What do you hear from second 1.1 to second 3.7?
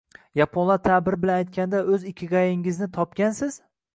bilan aytganda, oʻz “ikigay”ingizni topgansiz?